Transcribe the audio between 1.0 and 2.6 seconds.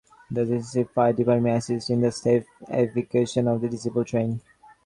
Department assists in the safe